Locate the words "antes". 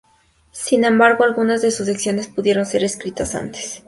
3.35-3.79